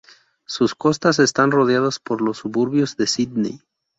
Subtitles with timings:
[0.47, 3.61] Sus costas están rodeadas por los suburbios de Sídney.